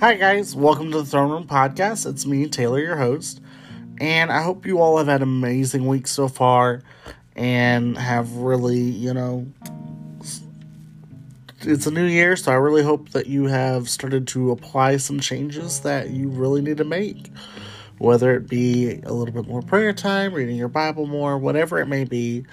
[0.00, 0.54] Hi, guys.
[0.54, 2.08] Welcome to the Throne Room Podcast.
[2.08, 3.40] It's me, Taylor, your host.
[4.00, 6.82] And I hope you all have had an amazing week so far
[7.34, 9.48] and have really, you know,
[11.62, 15.18] it's a new year, so I really hope that you have started to apply some
[15.18, 17.32] changes that you really need to make.
[17.98, 21.86] Whether it be a little bit more prayer time, reading your Bible more, whatever it
[21.86, 22.44] may be.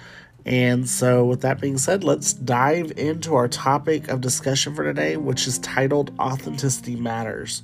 [0.45, 5.17] And so, with that being said, let's dive into our topic of discussion for today,
[5.17, 7.63] which is titled Authenticity Matters.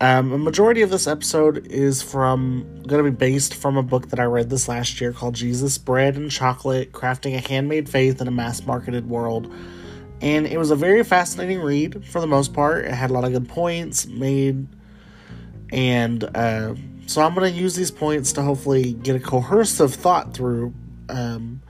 [0.00, 4.08] Um, a majority of this episode is from going to be based from a book
[4.08, 8.20] that I read this last year called Jesus, Bread and Chocolate Crafting a Handmade Faith
[8.20, 9.52] in a Mass Marketed World.
[10.20, 12.86] And it was a very fascinating read for the most part.
[12.86, 14.66] It had a lot of good points made.
[15.70, 16.74] And uh,
[17.06, 20.74] so I'm going to use these points to hopefully get a cohesive thought through.
[21.08, 21.62] Um,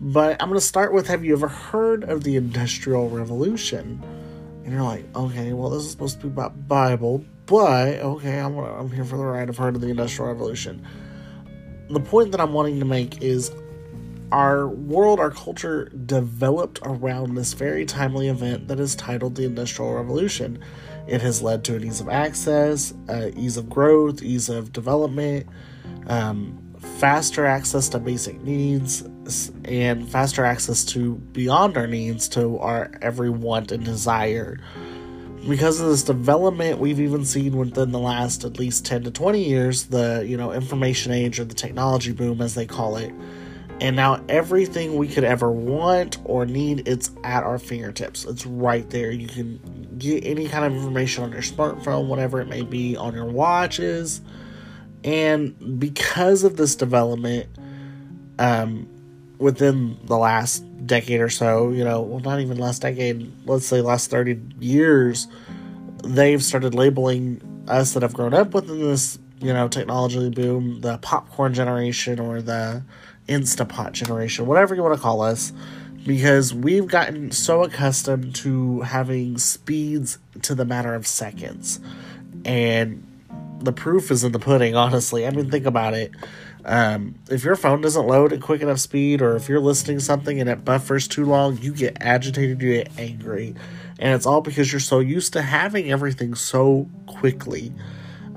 [0.00, 4.02] but I'm going to start with Have you ever heard of the Industrial Revolution?
[4.64, 8.58] And you're like, okay, well, this is supposed to be about Bible, but okay, I'm,
[8.58, 9.48] I'm here for the ride.
[9.48, 10.86] I've heard of the Industrial Revolution.
[11.88, 13.52] The point that I'm wanting to make is
[14.32, 19.94] our world, our culture developed around this very timely event that is titled the Industrial
[19.94, 20.58] Revolution.
[21.06, 25.46] It has led to an ease of access, uh, ease of growth, ease of development,
[26.08, 29.04] um, faster access to basic needs,
[29.64, 34.58] and faster access to beyond our needs to our every want and desire.
[35.48, 39.44] Because of this development we've even seen within the last at least 10 to 20
[39.44, 43.12] years the you know information age or the technology boom as they call it.
[43.80, 48.24] And now everything we could ever want or need it's at our fingertips.
[48.24, 49.10] It's right there.
[49.10, 53.14] You can get any kind of information on your smartphone whatever it may be on
[53.14, 54.22] your watches.
[55.04, 57.48] And because of this development
[58.38, 58.88] um
[59.38, 63.80] within the last decade or so, you know, well, not even last decade, let's say
[63.80, 65.28] last 30 years,
[66.04, 70.98] they've started labeling us that have grown up within this, you know, technology boom, the
[70.98, 72.82] popcorn generation or the
[73.28, 75.52] Instapot generation, whatever you want to call us,
[76.06, 81.80] because we've gotten so accustomed to having speeds to the matter of seconds.
[82.44, 83.04] And
[83.58, 85.26] the proof is in the pudding, honestly.
[85.26, 86.12] I mean, think about it
[86.66, 90.40] um, if your phone doesn't load at quick enough speed, or if you're listening something
[90.40, 93.54] and it buffers too long, you get agitated, you get angry,
[94.00, 97.72] and it's all because you're so used to having everything so quickly.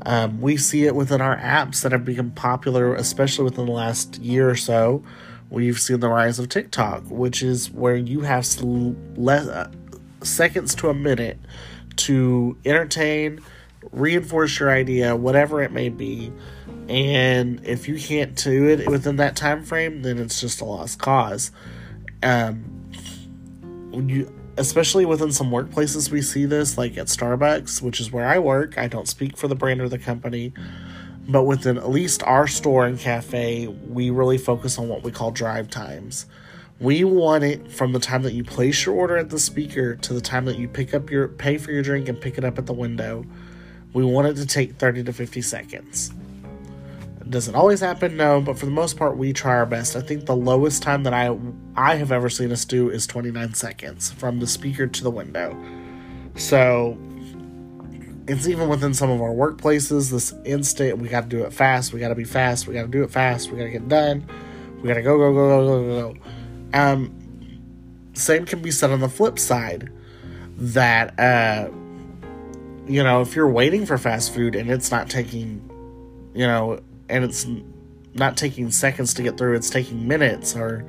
[0.05, 4.19] Um, we see it within our apps that have become popular, especially within the last
[4.19, 5.03] year or so.
[5.49, 9.71] We've seen the rise of TikTok, which is where you have less uh,
[10.21, 11.39] seconds to a minute
[11.95, 13.41] to entertain,
[13.91, 16.31] reinforce your idea, whatever it may be
[16.89, 20.99] and if you can't do it within that time frame then it's just a lost
[20.99, 21.51] cause.
[22.23, 22.91] Um
[23.93, 28.39] you especially within some workplaces we see this like at starbucks which is where i
[28.39, 28.77] work.
[28.77, 30.53] I don't speak for the brand or the company.
[31.27, 35.29] But within at least our store and cafe we really focus on what we call
[35.29, 36.25] drive times.
[36.79, 40.13] We want it from the time that you place your order at the speaker to
[40.13, 42.57] the time that you pick up your pay for your drink and pick it up
[42.57, 43.25] at the window.
[43.93, 46.11] We want it to take 30 to 50 seconds
[47.29, 48.17] does it always happen?
[48.17, 49.95] No, but for the most part, we try our best.
[49.95, 51.37] I think the lowest time that I
[51.75, 55.55] I have ever seen us do is 29 seconds from the speaker to the window.
[56.35, 56.97] So
[58.27, 60.11] it's even within some of our workplaces.
[60.11, 61.93] This instant, we got to do it fast.
[61.93, 62.67] We got to be fast.
[62.67, 63.51] We got to do it fast.
[63.51, 64.27] We got to get done.
[64.81, 66.19] We got to go go go go go go.
[66.73, 67.15] Um,
[68.13, 69.91] same can be said on the flip side.
[70.57, 71.69] That uh,
[72.87, 75.69] you know, if you're waiting for fast food and it's not taking,
[76.33, 77.47] you know, and it's
[78.13, 80.85] not taking seconds to get through, it's taking minutes, or,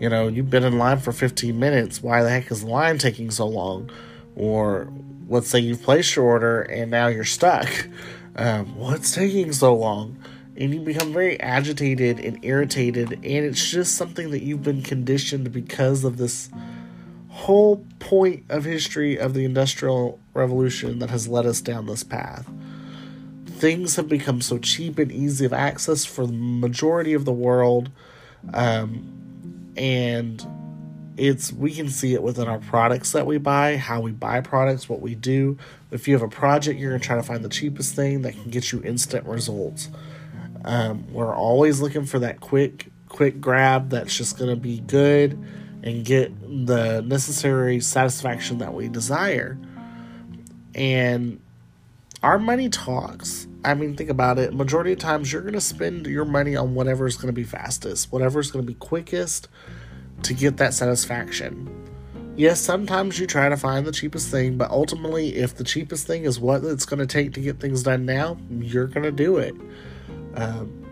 [0.00, 2.98] you know, you've been in line for 15 minutes, why the heck is the line
[2.98, 3.90] taking so long?
[4.34, 4.92] Or
[5.28, 7.88] let's say you've placed your order and now you're stuck.
[8.38, 10.18] Um, what's taking so long?
[10.58, 15.50] And you become very agitated and irritated, and it's just something that you've been conditioned
[15.52, 16.50] because of this
[17.30, 22.46] whole point of history of the Industrial Revolution that has led us down this path
[23.56, 27.90] things have become so cheap and easy of access for the majority of the world
[28.54, 30.46] um, and
[31.16, 34.88] it's we can see it within our products that we buy how we buy products
[34.88, 35.56] what we do.
[35.90, 38.34] If you have a project you're going to try to find the cheapest thing that
[38.34, 39.88] can get you instant results.
[40.64, 45.32] Um, we're always looking for that quick quick grab that's just going to be good
[45.82, 46.32] and get
[46.66, 49.56] the necessary satisfaction that we desire.
[50.74, 51.40] And
[52.22, 53.46] our money talks.
[53.64, 54.54] I mean, think about it.
[54.54, 57.44] Majority of times, you're going to spend your money on whatever is going to be
[57.44, 59.48] fastest, whatever is going to be quickest
[60.22, 61.68] to get that satisfaction.
[62.36, 66.24] yes, sometimes you try to find the cheapest thing, but ultimately, if the cheapest thing
[66.24, 69.38] is what it's going to take to get things done now, you're going to do
[69.38, 69.54] it.
[70.34, 70.82] Um,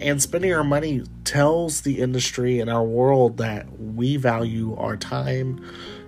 [0.00, 5.64] and spending our money tells the industry and our world that we value our time,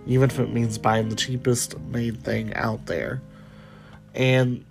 [0.06, 3.20] even if it means buying the cheapest made thing out there.
[4.14, 4.64] And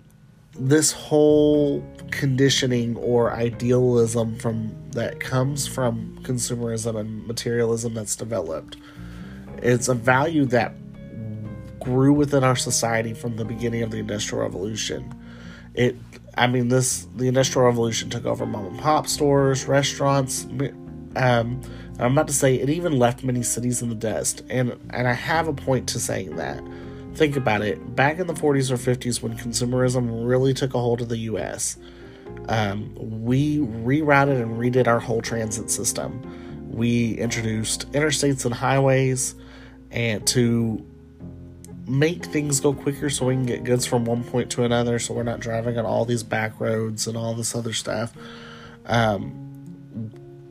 [0.58, 8.76] this whole conditioning or idealism from that comes from consumerism and materialism that's developed
[9.62, 10.74] it's a value that
[11.80, 15.14] grew within our society from the beginning of the industrial revolution.
[15.74, 15.96] It
[16.36, 20.46] i mean this the industrial revolution took over mom and pop stores restaurants
[21.16, 21.60] um,
[21.98, 24.42] i'm about to say it even left many cities in the dust.
[24.50, 26.62] And and i have a point to saying that
[27.14, 27.94] Think about it.
[27.94, 31.76] Back in the 40s or 50s, when consumerism really took a hold of the US,
[32.48, 32.94] um,
[33.24, 36.70] we rerouted and redid our whole transit system.
[36.70, 39.34] We introduced interstates and highways
[39.90, 40.84] and to
[41.86, 45.12] make things go quicker so we can get goods from one point to another so
[45.12, 48.14] we're not driving on all these back roads and all this other stuff.
[48.86, 49.38] Um,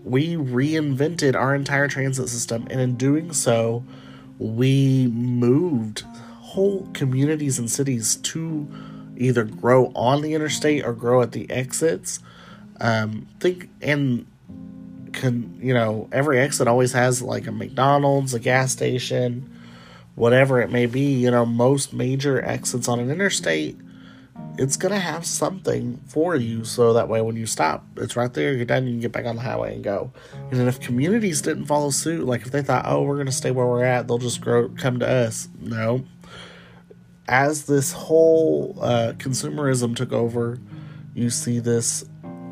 [0.04, 3.84] we reinvented our entire transit system, and in doing so,
[4.40, 6.04] we moved
[6.52, 8.68] whole communities and cities to
[9.16, 12.20] either grow on the interstate or grow at the exits.
[12.82, 14.26] Um, think and
[15.14, 19.50] can you know every exit always has like a McDonald's, a gas station,
[20.16, 21.14] whatever it may be.
[21.14, 23.78] You know most major exits on an interstate,
[24.58, 28.54] it's gonna have something for you so that way when you stop, it's right there.
[28.54, 28.88] You're done.
[28.88, 30.12] You can get back on the highway and go.
[30.50, 33.52] And then if communities didn't follow suit, like if they thought, oh, we're gonna stay
[33.52, 35.48] where we're at, they'll just grow come to us.
[35.62, 36.04] No,
[37.32, 40.60] as this whole uh, consumerism took over,
[41.14, 42.04] you see this,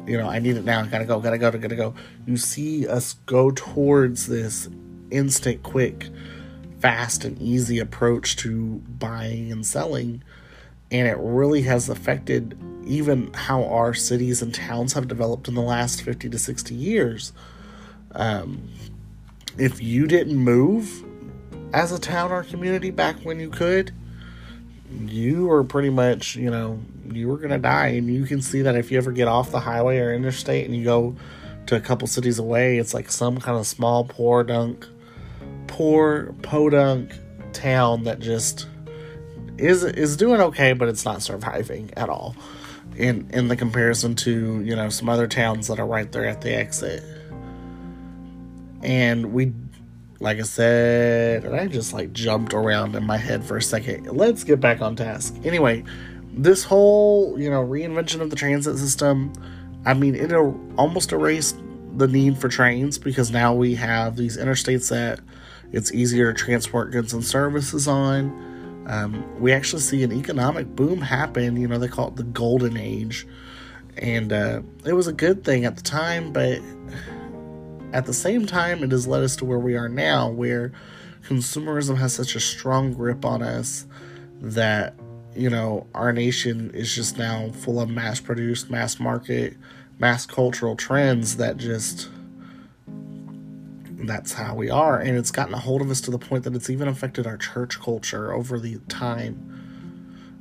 [0.07, 1.93] you know, I need it now, gotta go, gotta go, gotta go.
[2.25, 4.69] You see us go towards this
[5.11, 6.07] instant, quick,
[6.79, 10.23] fast, and easy approach to buying and selling.
[10.91, 15.61] And it really has affected even how our cities and towns have developed in the
[15.61, 17.33] last 50 to 60 years.
[18.13, 18.69] Um,
[19.57, 21.03] if you didn't move
[21.73, 23.91] as a town or community back when you could,
[24.91, 26.79] you are pretty much, you know,
[27.11, 27.87] you were going to die.
[27.87, 30.75] And you can see that if you ever get off the highway or interstate and
[30.75, 31.15] you go
[31.67, 34.87] to a couple cities away, it's like some kind of small, poor dunk,
[35.67, 37.11] poor podunk
[37.53, 38.67] town that just
[39.57, 42.35] is is doing okay, but it's not surviving at all.
[42.95, 46.41] In in the comparison to you know some other towns that are right there at
[46.41, 47.03] the exit,
[48.81, 49.53] and we
[50.19, 54.05] like I said, and I just like jumped around in my head for a second.
[54.07, 55.35] Let's get back on task.
[55.43, 55.83] Anyway,
[56.33, 59.31] this whole, you know, reinvention of the transit system,
[59.85, 60.33] I mean, it
[60.77, 61.57] almost erased
[61.95, 65.19] the need for trains because now we have these interstates that
[65.71, 68.47] it's easier to transport goods and services on.
[68.87, 71.55] Um, we actually see an economic boom happen.
[71.55, 73.27] You know, they call it the golden age.
[73.97, 76.59] And uh, it was a good thing at the time, but
[77.93, 80.71] at the same time, it has led us to where we are now, where
[81.23, 83.85] consumerism has such a strong grip on us
[84.41, 84.93] that,
[85.35, 89.57] you know, our nation is just now full of mass produced, mass market,
[89.97, 92.09] mass cultural trends that just
[94.05, 94.99] that's how we are.
[94.99, 97.37] And it's gotten a hold of us to the point that it's even affected our
[97.37, 99.45] church culture over the time.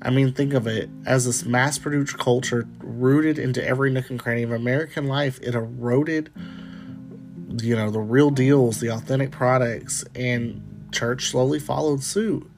[0.01, 0.89] I mean think of it.
[1.07, 5.55] As this mass produced culture rooted into every nook and cranny of american life it
[5.55, 6.31] eroded
[7.63, 12.49] you know, the real deals, the authentic products, and church slowly followed suit.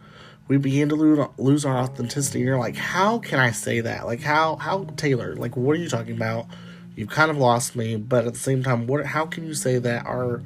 [0.48, 2.40] We began to lose, our authenticity.
[2.40, 4.06] You're like, how can I say that?
[4.06, 6.46] Like, how, how, Taylor, like, what are you talking about?
[6.96, 9.78] You've kind of lost me, but at the same time, what, how can you say
[9.78, 10.42] that our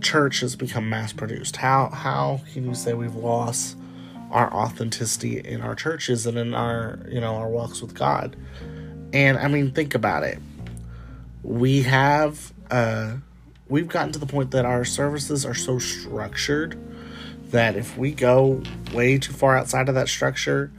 [0.00, 1.56] church has become mass produced?
[1.56, 3.76] How, how can you say we've lost
[4.32, 8.34] our authenticity in our churches and in our, you know, our walks with God?
[9.12, 10.40] And I mean, think about it.
[11.44, 13.18] We have, uh,
[13.68, 16.78] we've gotten to the point that our services are so structured
[17.50, 20.70] that if we go way too far outside of that structure,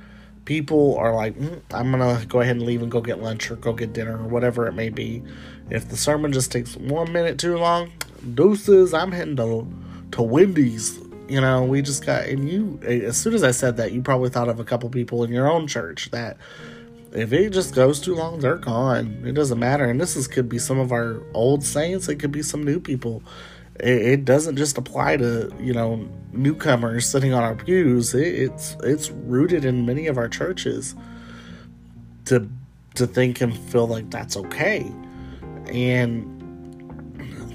[0.45, 3.49] people are like, mm, I'm going to go ahead and leave and go get lunch
[3.49, 5.23] or go get dinner or whatever it may be.
[5.69, 7.91] If the sermon just takes one minute too long,
[8.33, 9.67] deuces, I'm heading to,
[10.11, 10.99] to Wendy's.
[11.27, 14.29] You know, we just got, and you, as soon as I said that, you probably
[14.29, 16.37] thought of a couple people in your own church that
[17.15, 19.23] if it just goes too long, they're gone.
[19.25, 19.85] It doesn't matter.
[19.85, 22.09] And this is could be some of our old saints.
[22.09, 23.23] It could be some new people.
[23.79, 28.13] It, it doesn't just apply to you know newcomers sitting on our pews.
[28.13, 30.93] It, it's it's rooted in many of our churches
[32.25, 32.49] to
[32.95, 34.91] to think and feel like that's okay.
[35.67, 36.31] And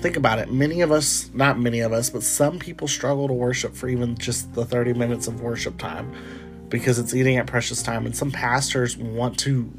[0.01, 0.51] think about it.
[0.51, 4.17] Many of us, not many of us, but some people struggle to worship for even
[4.17, 6.13] just the 30 minutes of worship time
[6.71, 8.07] because it's eating at precious time.
[8.07, 9.71] And some pastors want to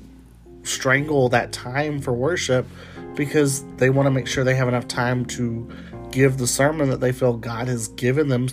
[0.64, 2.68] strangle that time for worship
[3.16, 5.70] because they want to make sure they have enough time to
[6.12, 8.50] give the sermon that they feel God has given them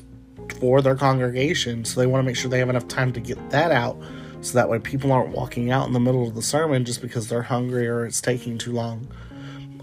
[0.60, 1.84] for their congregation.
[1.84, 4.00] So they want to make sure they have enough time to get that out
[4.40, 7.28] so that way people aren't walking out in the middle of the sermon just because
[7.28, 9.08] they're hungry or it's taking too long.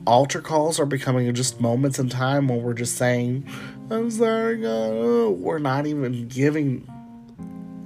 [0.07, 3.47] Altar calls are becoming just moments in time where we're just saying,
[3.89, 4.91] I'm sorry, God.
[4.93, 6.87] Oh, we're not even giving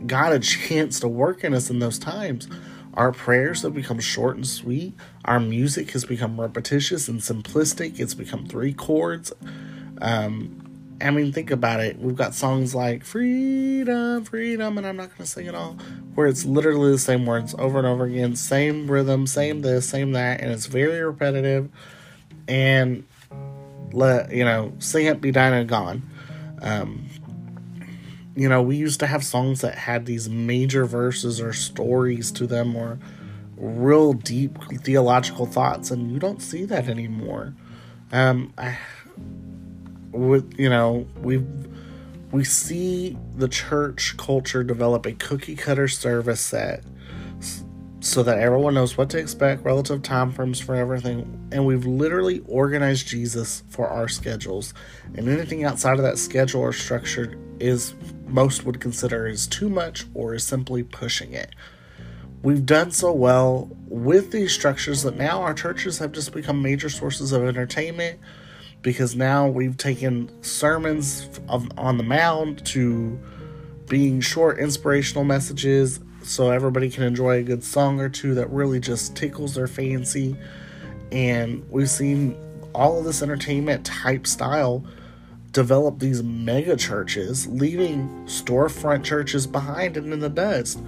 [0.07, 2.47] God a chance to work in us in those times.
[2.93, 4.93] Our prayers have become short and sweet.
[5.25, 7.99] Our music has become repetitious and simplistic.
[7.99, 9.31] It's become three chords.
[10.01, 10.59] Um,
[11.01, 11.97] I mean, think about it.
[11.99, 15.77] We've got songs like Freedom, Freedom, and I'm not going to sing it all,
[16.15, 20.11] where it's literally the same words over and over again, same rhythm, same this, same
[20.13, 21.69] that, and it's very repetitive.
[22.47, 23.05] And
[23.93, 26.09] let, you know, sing it, be done, and gone.
[26.61, 27.08] Um,
[28.39, 32.47] you know, we used to have songs that had these major verses or stories to
[32.47, 32.97] them or
[33.57, 37.53] real deep theological thoughts, and you don't see that anymore.
[38.13, 38.77] Um, I
[40.13, 41.43] with you know we
[42.31, 46.81] we see the church culture develop a cookie cutter service set
[48.01, 51.49] so that everyone knows what to expect relative time frames for everything.
[51.51, 54.73] And we've literally organized jesus for our schedules.
[55.15, 57.93] And anything outside of that schedule or structure is
[58.27, 61.53] most would consider is too much or is simply pushing it.
[62.41, 66.89] We've done so well with these structures that now our churches have just become major
[66.89, 68.21] sources of entertainment
[68.81, 73.19] because now we've taken sermons on the mound to
[73.87, 78.79] being short inspirational messages so everybody can enjoy a good song or two that really
[78.79, 80.35] just tickles their fancy
[81.11, 82.37] and we've seen
[82.73, 84.85] all of this entertainment type style
[85.51, 90.79] develop these mega churches leaving storefront churches behind and in the dust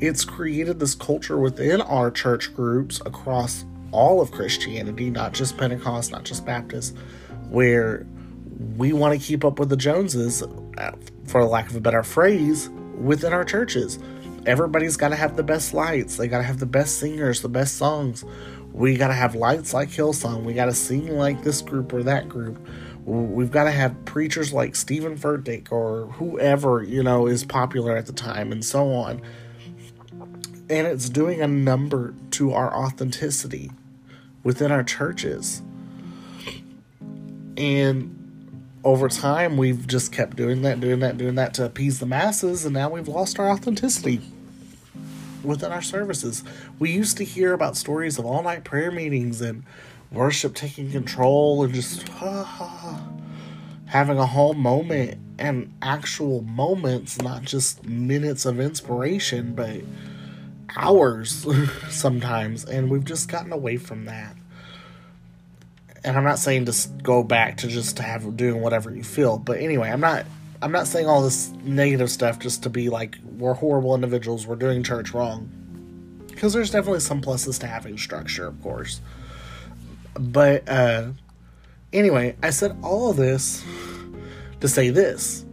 [0.00, 6.12] it's created this culture within our church groups across all of christianity not just pentecost
[6.12, 6.94] not just baptist
[7.48, 8.06] where
[8.76, 10.92] we want to keep up with the Joneses, uh,
[11.26, 13.98] for lack of a better phrase, within our churches.
[14.46, 16.16] Everybody's got to have the best lights.
[16.16, 18.24] They got to have the best singers, the best songs.
[18.72, 20.44] We got to have lights like Hillsong.
[20.44, 22.58] We got to sing like this group or that group.
[23.04, 28.06] We've got to have preachers like Steven Furtick or whoever, you know, is popular at
[28.06, 29.20] the time and so on.
[30.70, 33.70] And it's doing a number to our authenticity
[34.42, 35.62] within our churches.
[37.56, 38.21] And
[38.84, 42.64] over time, we've just kept doing that, doing that, doing that to appease the masses,
[42.64, 44.20] and now we've lost our authenticity
[45.44, 46.42] within our services.
[46.78, 49.64] We used to hear about stories of all night prayer meetings and
[50.10, 52.08] worship taking control and just
[53.86, 59.80] having a whole moment and actual moments, not just minutes of inspiration, but
[60.76, 61.46] hours
[61.88, 62.64] sometimes.
[62.64, 64.36] And we've just gotten away from that
[66.04, 69.38] and I'm not saying to go back to just to have doing whatever you feel,
[69.38, 70.26] but anyway, I'm not
[70.60, 74.56] I'm not saying all this negative stuff just to be like we're horrible individuals, we're
[74.56, 75.50] doing church wrong.
[76.28, 79.00] Because there's definitely some pluses to having structure, of course.
[80.14, 81.10] But uh
[81.92, 83.64] anyway, I said all of this
[84.60, 85.44] to say this.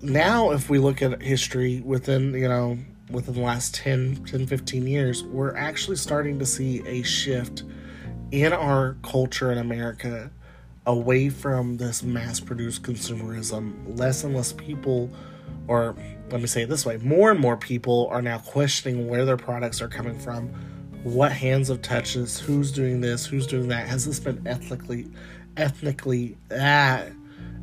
[0.00, 2.78] Now if we look at history within, you know,
[3.10, 7.64] within the last 10 10 15 years, we're actually starting to see a shift
[8.32, 10.30] in our culture in America
[10.86, 13.98] away from this mass produced consumerism.
[13.98, 15.10] Less and less people,
[15.68, 15.94] or
[16.30, 19.36] let me say it this way, more and more people are now questioning where their
[19.36, 20.48] products are coming from,
[21.04, 23.86] what hands touched this, who's doing this, who's doing that.
[23.86, 25.08] Has this been ethically,
[25.56, 27.02] ethnically, ah,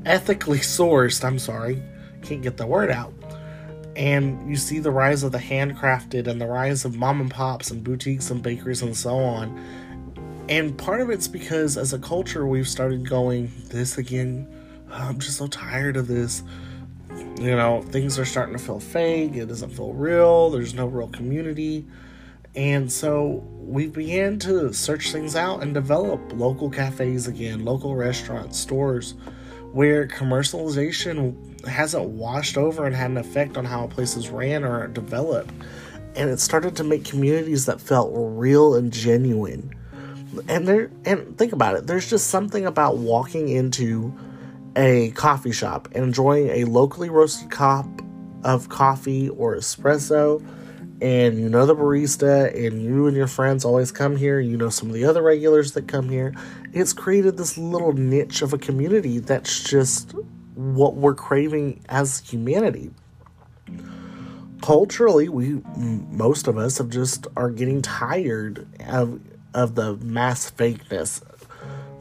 [0.06, 1.26] ethically sourced?
[1.26, 1.82] I'm sorry,
[2.22, 3.14] can't get the word out.
[3.96, 7.72] And you see the rise of the handcrafted and the rise of mom and pops
[7.72, 9.60] and boutiques and bakeries and so on
[10.50, 14.48] and part of it's because as a culture, we've started going, this again,
[14.92, 16.42] I'm just so tired of this.
[17.40, 19.36] You know, things are starting to feel fake.
[19.36, 20.50] It doesn't feel real.
[20.50, 21.86] There's no real community.
[22.56, 28.58] And so we began to search things out and develop local cafes again, local restaurants,
[28.58, 29.14] stores,
[29.72, 35.52] where commercialization hasn't washed over and had an effect on how places ran or developed.
[36.16, 39.76] And it started to make communities that felt real and genuine
[40.48, 44.14] and there and think about it there's just something about walking into
[44.76, 47.86] a coffee shop and enjoying a locally roasted cup
[48.44, 50.46] of coffee or espresso
[51.02, 54.70] and you know the barista and you and your friends always come here you know
[54.70, 56.34] some of the other regulars that come here
[56.74, 60.14] it's created this little niche of a community that's just
[60.60, 62.92] what we're craving as humanity.
[64.62, 69.22] Culturally we most of us have just are getting tired of
[69.54, 71.22] of the mass fakeness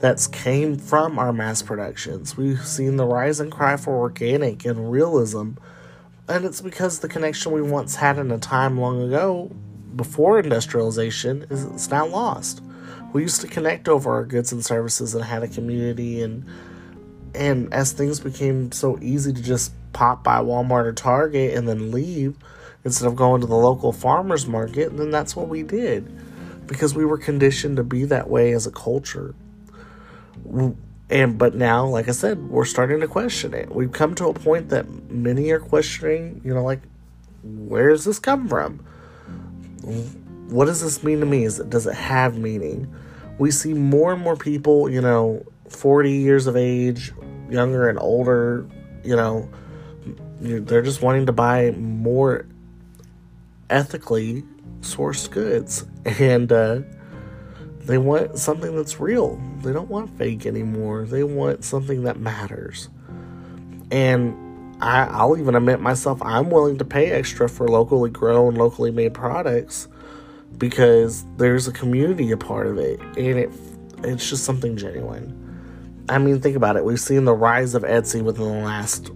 [0.00, 4.90] that's came from our mass productions we've seen the rise and cry for organic and
[4.90, 5.52] realism
[6.28, 9.50] and it's because the connection we once had in a time long ago,
[9.96, 12.62] before industrialization, is now lost.
[13.14, 16.46] We used to connect over our goods and services and had a community and
[17.34, 21.92] and as things became so easy to just pop by Walmart or Target and then
[21.92, 22.36] leave
[22.84, 26.10] instead of going to the local farmers market, then that's what we did
[26.68, 29.34] because we were conditioned to be that way as a culture.
[31.10, 33.74] And but now like i said we're starting to question it.
[33.74, 36.80] We've come to a point that many are questioning you know like
[37.42, 38.78] where does this come from?
[40.48, 41.44] What does this mean to me?
[41.44, 42.94] Is it does it have meaning?
[43.38, 47.12] We see more and more people you know 40 years of age
[47.50, 48.68] younger and older
[49.02, 49.48] you know
[50.40, 52.46] they're just wanting to buy more
[53.70, 54.44] ethically
[54.80, 56.80] sourced goods and uh
[57.88, 59.40] they want something that's real.
[59.62, 61.06] They don't want fake anymore.
[61.06, 62.90] They want something that matters.
[63.90, 64.36] And
[64.82, 69.14] I, I'll even admit myself, I'm willing to pay extra for locally grown, locally made
[69.14, 69.88] products
[70.58, 73.50] because there's a community a part of it, and it
[74.04, 75.34] it's just something genuine.
[76.08, 76.84] I mean, think about it.
[76.84, 79.10] We've seen the rise of Etsy within the last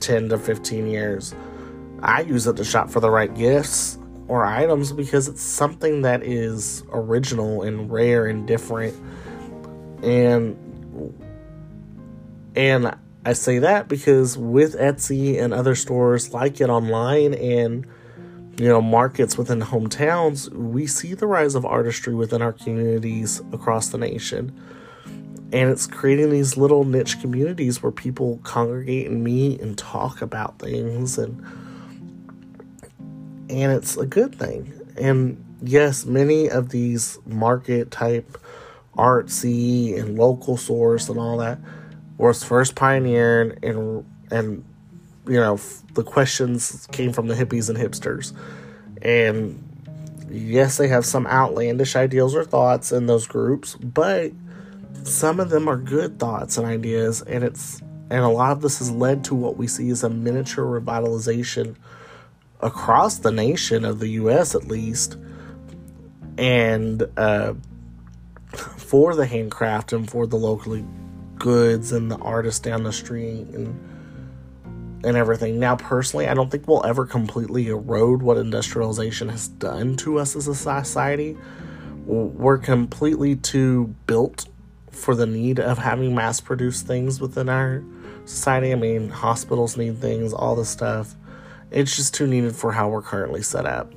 [0.00, 1.34] 10 to 15 years.
[2.02, 3.98] I use it to shop for the right gifts
[4.28, 8.94] or items because it's something that is original and rare and different.
[10.02, 10.56] And
[12.54, 17.86] and I say that because with Etsy and other stores like it online and
[18.58, 23.88] you know markets within hometowns we see the rise of artistry within our communities across
[23.88, 24.58] the nation.
[25.52, 30.58] And it's creating these little niche communities where people congregate and meet and talk about
[30.58, 31.40] things and
[33.48, 34.72] and it's a good thing.
[34.96, 38.38] And yes, many of these market type
[38.96, 41.58] artsy and local source and all that
[42.18, 44.64] was first pioneered and and
[45.26, 45.58] you know
[45.94, 48.32] the questions came from the hippies and hipsters
[49.02, 49.62] and
[50.30, 54.32] yes they have some outlandish ideals or thoughts in those groups but
[55.02, 58.78] some of them are good thoughts and ideas and it's and a lot of this
[58.78, 61.76] has led to what we see as a miniature revitalization
[62.66, 64.54] across the nation of the U.S.
[64.54, 65.16] at least,
[66.36, 67.54] and uh,
[68.52, 70.84] for the handcraft and for the locally
[71.36, 73.78] goods and the artists down the street and
[75.04, 75.60] and everything.
[75.60, 80.34] Now, personally, I don't think we'll ever completely erode what industrialization has done to us
[80.34, 81.36] as a society.
[82.06, 84.48] We're completely too built
[84.90, 87.84] for the need of having mass produced things within our
[88.24, 88.72] society.
[88.72, 91.14] I mean, hospitals need things, all this stuff.
[91.70, 93.92] It's just too needed for how we're currently set up.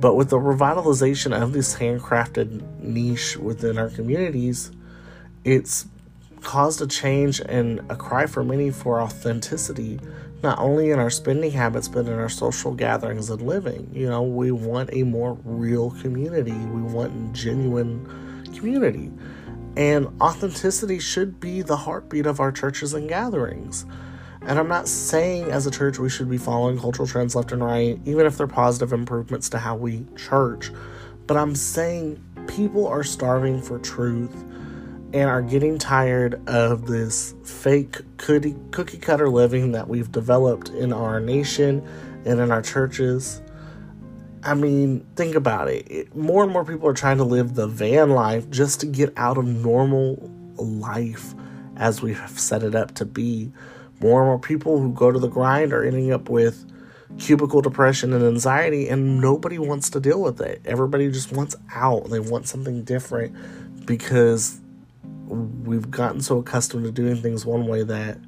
[0.00, 4.72] But with the revitalization of this handcrafted niche within our communities,
[5.44, 5.86] it's
[6.40, 10.00] caused a change and a cry for many for authenticity,
[10.42, 13.90] not only in our spending habits, but in our social gatherings and living.
[13.92, 18.06] You know, we want a more real community, we want genuine
[18.56, 19.10] community.
[19.76, 23.84] And authenticity should be the heartbeat of our churches and gatherings.
[24.42, 27.62] And I'm not saying as a church we should be following cultural trends left and
[27.62, 30.70] right, even if they're positive improvements to how we church.
[31.26, 34.34] But I'm saying people are starving for truth
[35.12, 40.92] and are getting tired of this fake cookie, cookie cutter living that we've developed in
[40.92, 41.86] our nation
[42.24, 43.42] and in our churches.
[44.42, 46.14] I mean, think about it.
[46.16, 49.36] More and more people are trying to live the van life just to get out
[49.36, 51.34] of normal life
[51.76, 53.52] as we've set it up to be
[54.00, 56.64] more and more people who go to the grind are ending up with
[57.18, 60.60] cubicle depression and anxiety, and nobody wants to deal with it.
[60.64, 62.10] Everybody just wants out.
[62.10, 64.60] They want something different because
[65.26, 68.18] we've gotten so accustomed to doing things one way that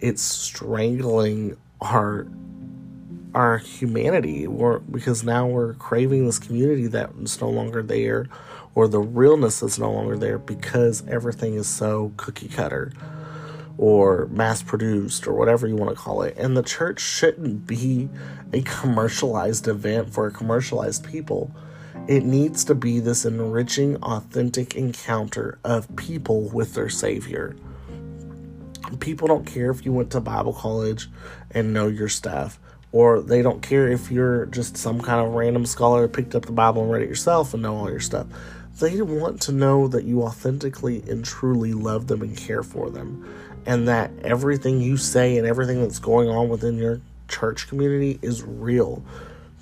[0.00, 2.26] it's strangling our
[3.32, 8.26] our humanity we're, because now we're craving this community that's no longer there
[8.74, 12.92] or the realness that's no longer there because everything is so cookie cutter
[13.80, 16.36] or mass produced or whatever you want to call it.
[16.36, 18.10] And the church shouldn't be
[18.52, 21.50] a commercialized event for commercialized people.
[22.06, 27.56] It needs to be this enriching, authentic encounter of people with their Savior.
[28.98, 31.08] People don't care if you went to Bible college
[31.52, 32.60] and know your stuff.
[32.92, 36.52] or they don't care if you're just some kind of random scholar picked up the
[36.52, 38.26] Bible and read it yourself and know all your stuff.
[38.80, 43.28] They want to know that you authentically and truly love them and care for them,
[43.66, 48.42] and that everything you say and everything that's going on within your church community is
[48.42, 49.02] real.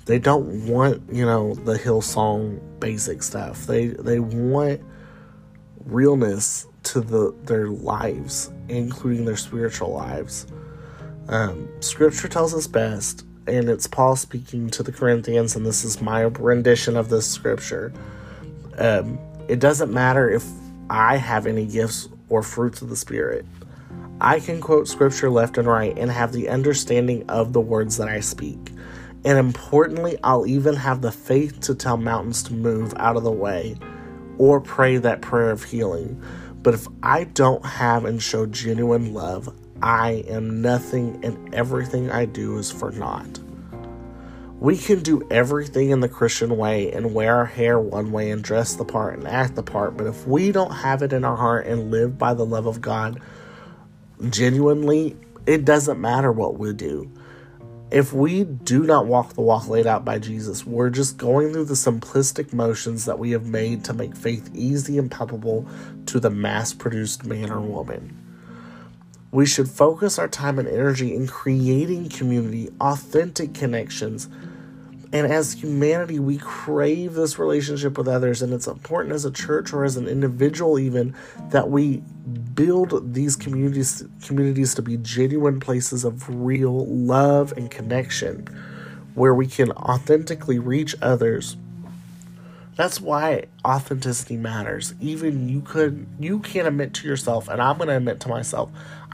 [0.05, 3.67] They don't want, you know, the Hillsong basic stuff.
[3.67, 4.81] They they want
[5.85, 10.47] realness to the their lives, including their spiritual lives.
[11.27, 16.01] Um, scripture tells us best, and it's Paul speaking to the Corinthians, and this is
[16.01, 17.93] my rendition of this scripture.
[18.79, 20.43] Um, it doesn't matter if
[20.89, 23.45] I have any gifts or fruits of the Spirit.
[24.21, 28.09] I can quote scripture left and right and have the understanding of the words that
[28.09, 28.71] I speak.
[29.23, 33.31] And importantly, I'll even have the faith to tell mountains to move out of the
[33.31, 33.77] way
[34.37, 36.21] or pray that prayer of healing.
[36.61, 42.25] But if I don't have and show genuine love, I am nothing and everything I
[42.25, 43.39] do is for naught.
[44.59, 48.43] We can do everything in the Christian way and wear our hair one way and
[48.43, 51.37] dress the part and act the part, but if we don't have it in our
[51.37, 53.21] heart and live by the love of God
[54.27, 57.11] genuinely, it doesn't matter what we do.
[57.91, 61.65] If we do not walk the walk laid out by Jesus, we're just going through
[61.65, 65.67] the simplistic motions that we have made to make faith easy and palpable
[66.05, 68.15] to the mass produced man or woman.
[69.31, 74.29] We should focus our time and energy in creating community, authentic connections.
[75.11, 79.73] And as humanity, we crave this relationship with others, and it's important as a church
[79.73, 81.15] or as an individual, even
[81.49, 82.03] that we
[82.53, 88.45] build these communities communities to be genuine places of real love and connection,
[89.15, 91.57] where we can authentically reach others.
[92.75, 94.93] That's why authenticity matters.
[95.01, 98.69] Even you could you can admit to yourself, and I'm gonna admit to myself,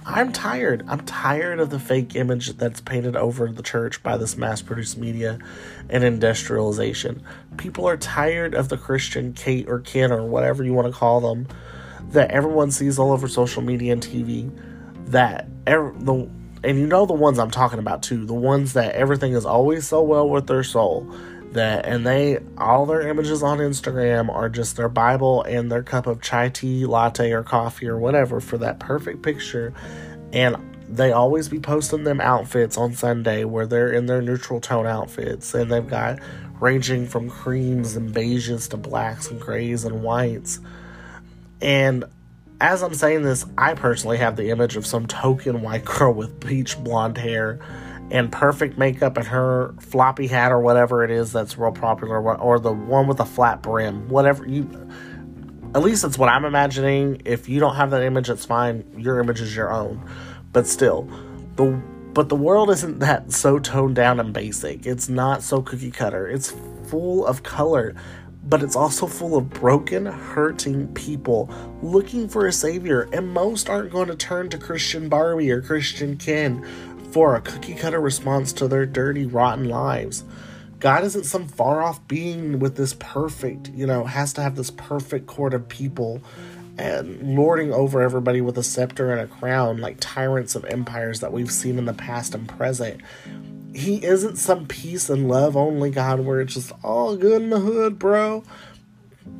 [0.08, 0.86] I'm tired.
[0.88, 5.00] I'm tired of the fake image that's painted over the church by this mass produced
[5.00, 5.39] media
[5.89, 7.24] and industrialization.
[7.58, 11.22] People are tired of the Christian Kate or Ken or whatever you want to call
[11.22, 11.48] them
[12.10, 14.52] that everyone sees all over social media and TV.
[15.08, 16.30] That the
[16.63, 18.26] and you know the ones I'm talking about too.
[18.26, 21.12] The ones that everything is always so well with their soul
[21.56, 26.08] that and they all their images on Instagram are just their Bible and their cup
[26.08, 29.74] of chai tea, latte, or coffee or whatever for that perfect picture.
[30.32, 30.56] And
[30.88, 35.54] they always be posting them outfits on Sunday where they're in their neutral tone outfits
[35.54, 36.20] and they've got
[36.60, 40.60] ranging from creams and beiges to blacks and grays and whites.
[41.62, 42.06] And
[42.62, 46.39] as I'm saying this, I personally have the image of some token white girl with
[46.39, 47.60] peach blonde hair
[48.12, 52.60] and perfect makeup and her floppy hat or whatever it is that's real popular or
[52.60, 54.70] the one with a flat brim whatever you
[55.74, 57.22] at least that's what i'm imagining.
[57.26, 58.86] If you don't have that image it's fine.
[58.98, 60.02] Your image is your own.
[60.54, 61.10] But still
[61.56, 61.82] the
[62.13, 64.86] but the world isn't that so toned down and basic.
[64.86, 66.28] It's not so cookie cutter.
[66.28, 66.54] It's
[66.86, 67.94] full of color
[68.48, 71.50] but it's also full of broken, hurting people
[71.82, 76.15] looking for a savior, and most aren't going to turn to Christian Barbie or Christian
[76.15, 76.63] Ken
[77.15, 80.25] for a cookie cutter response to their dirty, rotten lives.
[80.82, 84.69] God isn't some far off being with this perfect, you know, has to have this
[84.69, 86.21] perfect court of people
[86.78, 91.32] and lording over everybody with a scepter and a crown like tyrants of empires that
[91.32, 92.99] we've seen in the past and present.
[93.73, 97.62] He isn't some peace and love only God where it's just all good in the
[97.62, 98.43] hood, bro.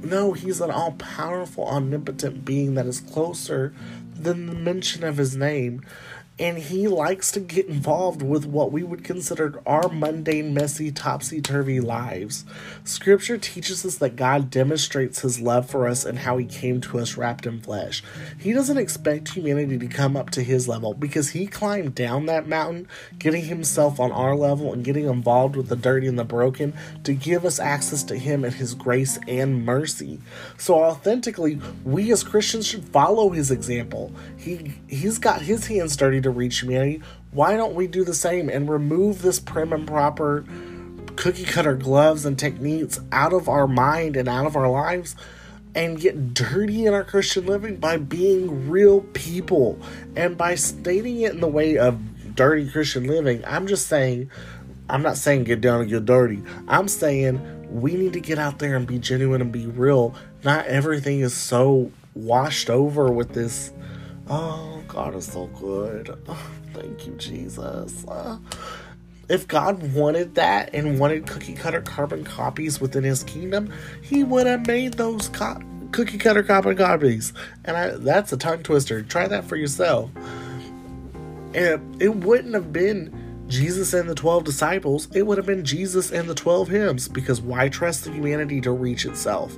[0.02, 3.74] No, he's an all powerful, omnipotent being that is closer
[4.16, 5.82] than the mention of his name
[6.38, 11.40] and he likes to get involved with what we would consider our mundane, messy, topsy
[11.40, 12.44] turvy lives.
[12.84, 17.00] Scripture teaches us that God demonstrates his love for us and how he came to
[17.00, 18.04] us wrapped in flesh.
[18.38, 22.50] He doesn't expect humanity to come up to his level because he climbed down that
[22.50, 26.74] mountain, getting himself on our level and getting involved with the dirty and the broken
[27.06, 30.20] to give us access to him and his grace and mercy.
[30.58, 34.12] So authentically, we as Christians should follow his example.
[34.36, 38.50] He he's got his hands dirty to reach humanity, why don't we do the same
[38.50, 40.46] and remove this prim and proper
[41.16, 45.16] cookie cutter gloves and techniques out of our mind and out of our lives
[45.74, 49.80] and get dirty in our Christian living by being real people
[50.16, 53.44] and by stating it in the way of dirty Christian living?
[53.46, 54.30] I'm just saying,
[54.90, 56.44] I'm not saying get down and get dirty.
[56.68, 60.16] I'm saying we need to get out there and be genuine and be real.
[60.44, 63.74] Not everything is so washed over with this,
[64.30, 66.18] oh, God is so good.
[66.28, 68.06] Oh, thank you, Jesus.
[68.08, 68.38] Uh,
[69.30, 74.48] if God wanted that and wanted cookie cutter carbon copies within his kingdom, he would
[74.48, 75.62] have made those co-
[75.92, 77.34] cookie cutter carbon copies.
[77.64, 79.02] And I, that's a tongue twister.
[79.02, 80.12] Try that for yourself.
[81.54, 86.12] And it wouldn't have been Jesus and the 12 disciples, it would have been Jesus
[86.12, 89.56] and the 12 hymns because why trust in humanity to reach itself?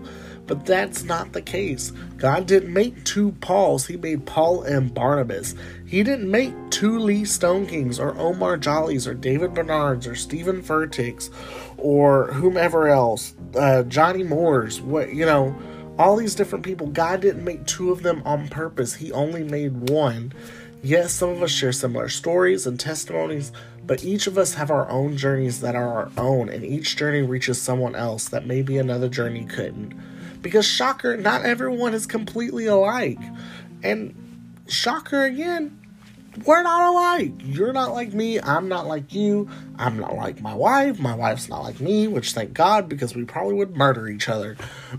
[0.48, 1.92] But that's not the case.
[2.18, 5.56] God didn't make two Pauls, He made Paul and Barnabas.
[5.86, 11.30] He didn't make two Lee Stonekings or Omar Jollies or David Bernards or Steven Furticks
[11.78, 15.56] or whomever else, uh, Johnny Moores, what, you know,
[16.00, 16.88] all these different people.
[16.88, 20.34] God didn't make two of them on purpose, He only made one.
[20.84, 23.52] Yes, some of us share similar stories and testimonies,
[23.86, 27.24] but each of us have our own journeys that are our own, and each journey
[27.24, 29.94] reaches someone else that maybe another journey couldn't.
[30.48, 33.20] Because, shocker, not everyone is completely alike.
[33.84, 34.16] And,
[34.70, 35.78] shocker again,
[36.46, 37.34] we're not alike.
[37.44, 38.40] You're not like me.
[38.40, 39.50] I'm not like you.
[39.78, 41.02] I'm not like my wife.
[41.02, 44.56] My wife's not like me, which thank God because we probably would murder each other.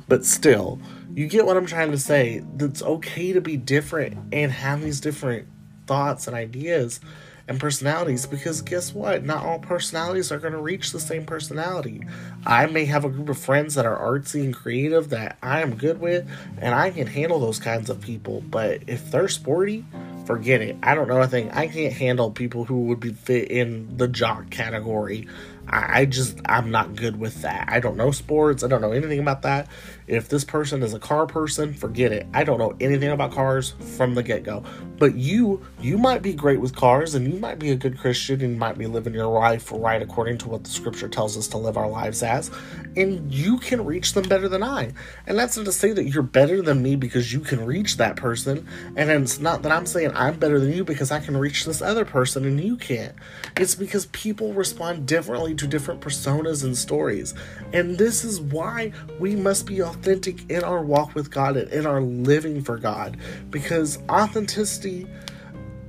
[0.07, 0.79] But still,
[1.15, 2.45] you get what I'm trying to say.
[2.59, 5.49] It's okay to be different and have these different
[5.87, 7.01] thoughts and ideas
[7.49, 9.25] and personalities because guess what?
[9.25, 12.03] Not all personalities are going to reach the same personality.
[12.47, 15.77] I may have a group of friends that are artsy and creative that I am
[15.77, 18.43] good with, and I can handle those kinds of people.
[18.43, 19.85] But if they're sporty,
[20.27, 20.77] forget it.
[20.83, 21.51] I don't know a thing.
[21.53, 25.27] I can't handle people who would be fit in the jock category.
[25.71, 27.69] I, I just, I'm not good with that.
[27.69, 28.65] I don't know sports.
[28.65, 29.69] I don't know anything about that.
[30.07, 32.27] If this person is a car person, forget it.
[32.33, 34.65] I don't know anything about cars from the get go.
[34.99, 38.41] But you, you might be great with cars and you might be a good Christian
[38.41, 41.47] and you might be living your life right according to what the scripture tells us
[41.49, 42.51] to live our lives as.
[42.97, 44.93] And you can reach them better than I.
[45.27, 48.17] And that's not to say that you're better than me because you can reach that
[48.17, 48.67] person.
[48.97, 51.83] And it's not that I'm saying I'm better than you because I can reach this
[51.83, 53.15] other person and you can't.
[53.57, 57.35] It's because people respond differently to different personas and stories.
[57.73, 61.87] And this is why we must be authentic in our walk with God and in
[61.87, 63.17] our living for God.
[63.51, 65.07] Because authenticity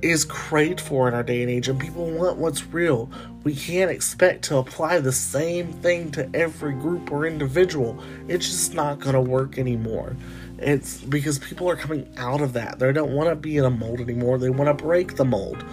[0.02, 3.10] is craved for in our day and age, and people want what's real.
[3.44, 8.02] We can't expect to apply the same thing to every group or individual.
[8.28, 10.16] It's just not going to work anymore.
[10.58, 12.78] It's because people are coming out of that.
[12.78, 15.64] They don't want to be in a mold anymore, they want to break the mold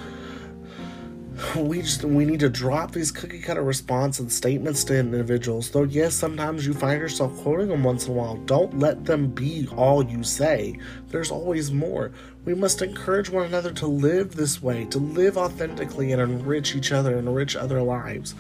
[1.56, 5.70] we just we need to drop these cookie cutter response and statements to individuals.
[5.70, 8.38] Though yes, sometimes you find yourself quoting them once in a while.
[8.38, 10.80] Don't let them be all you say.
[11.10, 12.12] There's always more.
[12.46, 16.92] We must encourage one another to live this way, to live authentically and enrich each
[16.92, 18.34] other, and enrich other lives.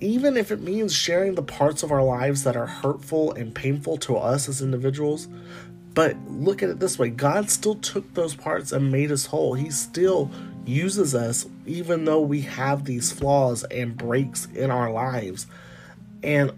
[0.00, 3.96] Even if it means sharing the parts of our lives that are hurtful and painful
[3.98, 5.26] to us as individuals,
[5.94, 9.54] but look at it this way God still took those parts and made us whole.
[9.54, 10.30] He still
[10.68, 15.46] uses us even though we have these flaws and breaks in our lives.
[16.22, 16.52] And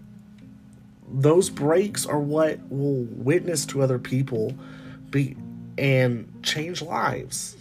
[1.09, 4.53] those breaks are what will witness to other people
[5.09, 5.35] be
[5.77, 7.57] and change lives.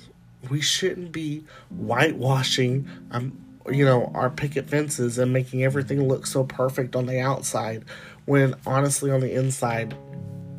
[0.50, 3.38] We shouldn't be whitewashing um
[3.70, 7.84] you know our picket fences and making everything look so perfect on the outside
[8.24, 9.94] when honestly on the inside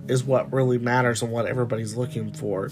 [0.08, 2.70] is what really matters and what everybody's looking for.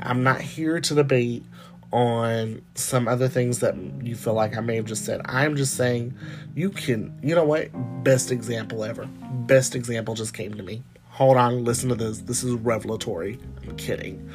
[0.00, 1.44] I'm not here to debate
[1.92, 5.20] on some other things that you feel like I may have just said.
[5.24, 6.14] I'm just saying
[6.54, 7.70] you can, you know what?
[8.04, 9.06] Best example ever.
[9.46, 10.82] Best example just came to me.
[11.10, 12.18] Hold on, listen to this.
[12.18, 13.38] This is revelatory.
[13.66, 14.30] I'm kidding.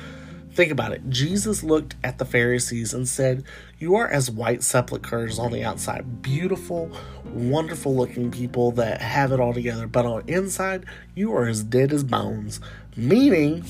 [0.54, 1.10] Think about it.
[1.10, 3.44] Jesus looked at the Pharisees and said,
[3.80, 6.92] You are as white sepulchres on the outside, beautiful,
[7.26, 10.86] wonderful looking people that have it all together, but on inside,
[11.16, 12.60] you are as dead as bones.
[12.96, 13.66] Meaning,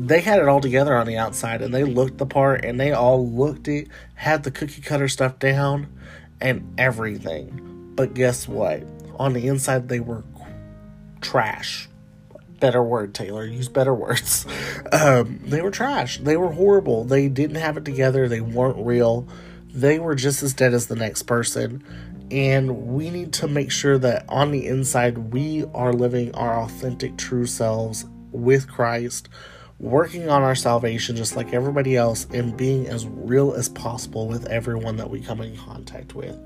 [0.00, 2.92] they had it all together on the outside and they looked the part and they
[2.92, 5.88] all looked it, had the cookie cutter stuff down
[6.40, 7.92] and everything.
[7.94, 8.82] But guess what?
[9.18, 10.24] On the inside, they were
[11.20, 11.88] trash.
[12.60, 13.44] Better word, Taylor.
[13.44, 14.46] Use better words.
[14.92, 16.18] Um, they were trash.
[16.18, 17.04] They were horrible.
[17.04, 18.26] They didn't have it together.
[18.26, 19.28] They weren't real.
[19.72, 21.84] They were just as dead as the next person.
[22.28, 27.16] And we need to make sure that on the inside, we are living our authentic,
[27.18, 29.28] true selves with Christ
[29.80, 34.46] working on our salvation just like everybody else and being as real as possible with
[34.46, 36.38] everyone that we come in contact with.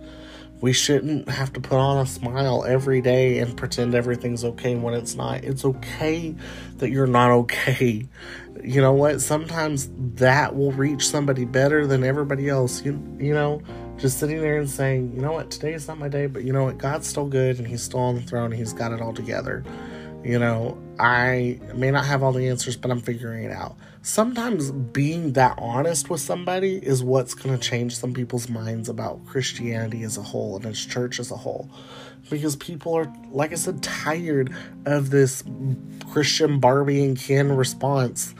[0.60, 4.94] We shouldn't have to put on a smile every day and pretend everything's okay when
[4.94, 5.42] it's not.
[5.44, 6.34] It's okay
[6.78, 8.06] that you're not okay.
[8.62, 9.20] You know what?
[9.20, 12.82] Sometimes that will reach somebody better than everybody else.
[12.84, 13.60] You, you know,
[13.98, 16.52] just sitting there and saying, you know what, today is not my day, but you
[16.52, 19.00] know what, God's still good and He's still on the throne and He's got it
[19.00, 19.64] all together.
[20.24, 23.76] You know, I may not have all the answers, but I'm figuring it out.
[24.02, 29.24] Sometimes being that honest with somebody is what's going to change some people's minds about
[29.26, 31.70] Christianity as a whole and its church as a whole.
[32.30, 34.54] Because people are, like I said, tired
[34.86, 35.42] of this
[36.10, 38.34] Christian Barbie and Ken response.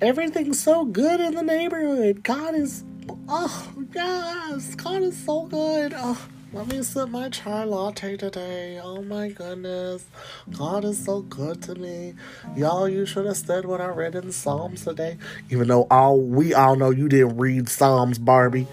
[0.00, 2.22] Everything's so good in the neighborhood.
[2.22, 2.84] God is
[3.28, 5.94] Oh, yes, God is so good.
[5.96, 8.80] Oh, let me sip my chai latte today.
[8.82, 10.06] Oh my goodness.
[10.52, 12.14] God is so good to me.
[12.56, 15.18] Y'all, you should have said what I read in Psalms today.
[15.50, 18.66] Even though all we all know you didn't read Psalms, Barbie.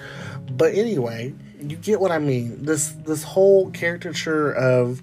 [0.51, 2.63] But anyway, you get what I mean.
[2.63, 5.01] This this whole caricature of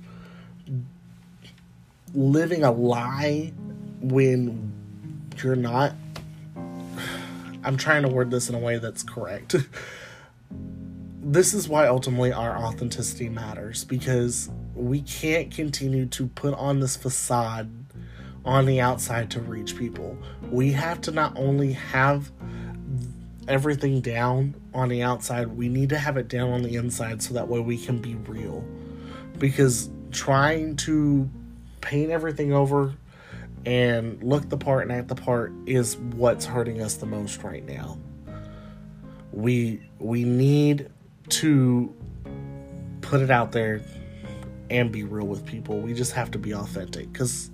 [2.15, 3.53] living a lie
[4.01, 4.73] when
[5.43, 5.95] you're not
[7.65, 9.57] I'm trying to word this in a way that's correct.
[11.23, 16.97] this is why ultimately our authenticity matters because we can't continue to put on this
[16.97, 17.71] facade
[18.45, 20.17] on the outside to reach people.
[20.51, 22.33] We have to not only have
[23.49, 27.35] everything down on the outside, we need to have it down on the inside so
[27.35, 28.65] that way we can be real.
[29.39, 31.29] Because trying to
[31.83, 32.95] paint everything over
[33.67, 37.65] and look the part and act the part is what's hurting us the most right
[37.67, 37.99] now.
[39.33, 40.89] We we need
[41.31, 41.95] to
[43.01, 43.83] put it out there
[44.71, 45.81] and be real with people.
[45.81, 47.51] We just have to be authentic cuz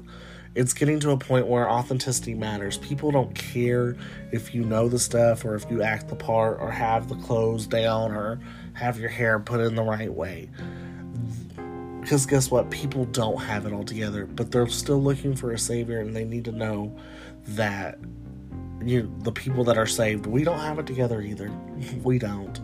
[0.54, 2.78] it's getting to a point where authenticity matters.
[2.78, 3.94] People don't care
[4.32, 7.66] if you know the stuff or if you act the part or have the clothes
[7.66, 8.40] down or
[8.72, 10.48] have your hair put in the right way.
[12.00, 12.70] Because guess what?
[12.70, 16.24] People don't have it all together, but they're still looking for a savior, and they
[16.24, 16.96] need to know
[17.48, 17.98] that
[18.80, 21.50] you the people that are saved, we don't have it together either.
[22.02, 22.60] we don't.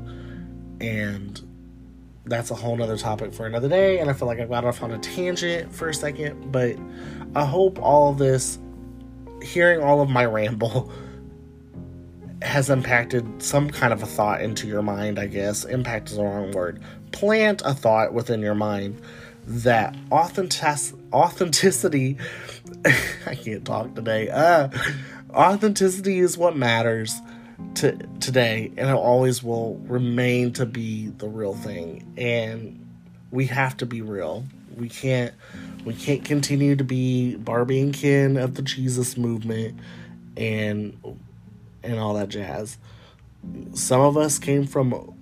[0.83, 1.41] And
[2.25, 3.99] that's a whole nother topic for another day.
[3.99, 6.77] And I feel like I got off on a tangent for a second, but
[7.35, 8.59] I hope all of this,
[9.43, 10.93] hearing all of my ramble,
[12.43, 15.65] has impacted some kind of a thought into your mind, I guess.
[15.65, 16.83] Impact is the wrong word.
[17.13, 19.01] Plant a thought within your mind
[19.47, 22.17] that authentic- authenticity
[23.27, 24.29] I can't talk today.
[24.29, 24.69] Uh,
[25.31, 27.21] authenticity is what matters
[27.75, 32.79] to today and it always will remain to be the real thing and
[33.31, 34.45] we have to be real.
[34.77, 35.35] We can't
[35.85, 39.79] we can't continue to be Barbie and Ken of the Jesus movement
[40.37, 40.97] and
[41.83, 42.79] and all that jazz.
[43.75, 45.15] Some of us came from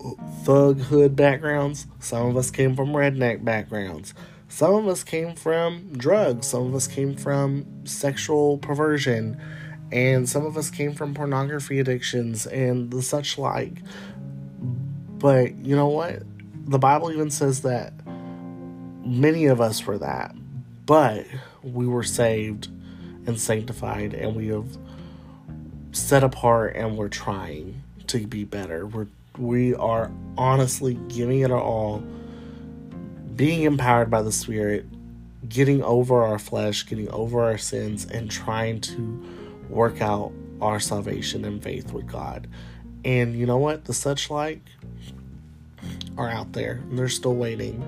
[0.43, 1.87] thug hood backgrounds.
[2.01, 4.13] Some of us came from redneck backgrounds.
[4.49, 6.49] Some of us came from drugs.
[6.49, 9.41] Some of us came from sexual perversion.
[9.93, 13.83] And some of us came from pornography addictions and the such like.
[15.19, 16.23] But you know what?
[16.67, 17.93] The Bible even says that
[19.05, 20.35] many of us were that.
[20.87, 21.27] But
[21.63, 22.69] we were saved
[23.27, 24.79] and sanctified and we have
[25.93, 28.87] set apart and we're trying to be better.
[28.87, 32.03] We're we are honestly giving it all,
[33.37, 34.87] being empowered by the Spirit,
[35.49, 39.25] getting over our flesh, getting over our sins, and trying to
[39.71, 42.49] work out our salvation and faith with God.
[43.05, 43.85] And you know what?
[43.85, 44.61] The such like
[46.19, 47.83] are out there, and they're still waiting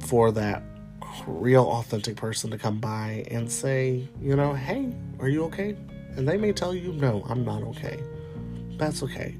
[0.00, 0.62] for that
[1.26, 5.76] real authentic person to come by and say, you know, hey, are you okay?
[6.16, 8.02] And they may tell you, no, I'm not okay.
[8.76, 9.36] That's okay.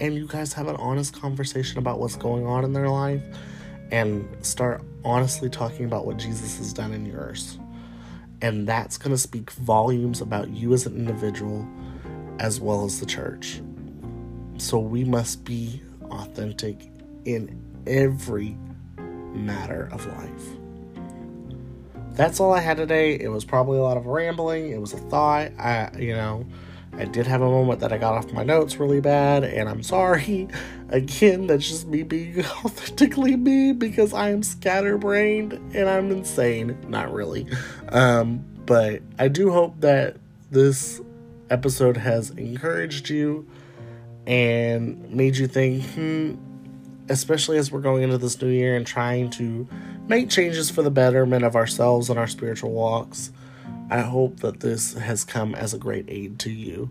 [0.00, 3.22] And you guys have an honest conversation about what's going on in their life
[3.90, 7.58] and start honestly talking about what Jesus has done in yours.
[8.44, 11.66] And that's going to speak volumes about you as an individual
[12.38, 13.62] as well as the church.
[14.58, 15.80] So we must be
[16.10, 16.90] authentic
[17.24, 18.54] in every
[19.32, 20.46] matter of life.
[22.10, 23.14] That's all I had today.
[23.18, 24.72] It was probably a lot of rambling.
[24.72, 25.50] It was a thought.
[25.58, 26.44] I, you know,
[26.98, 29.82] I did have a moment that I got off my notes really bad, and I'm
[29.82, 30.48] sorry.
[30.90, 36.78] Again, that's just me being authentically me because I am scatterbrained and I'm insane.
[36.88, 37.46] Not really.
[37.88, 40.16] Um, but I do hope that
[40.50, 41.00] this
[41.50, 43.46] episode has encouraged you
[44.26, 46.34] and made you think, hmm,
[47.08, 49.68] especially as we're going into this new year and trying to
[50.06, 53.32] make changes for the betterment of ourselves and our spiritual walks.
[53.90, 56.90] I hope that this has come as a great aid to you.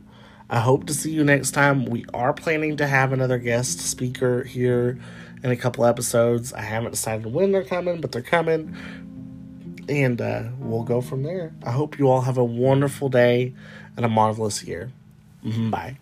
[0.49, 1.85] I hope to see you next time.
[1.85, 4.99] We are planning to have another guest speaker here
[5.43, 6.53] in a couple episodes.
[6.53, 8.75] I haven't decided when they're coming, but they're coming.
[9.89, 11.53] And uh, we'll go from there.
[11.65, 13.53] I hope you all have a wonderful day
[13.97, 14.91] and a marvelous year.
[15.71, 15.97] Bye.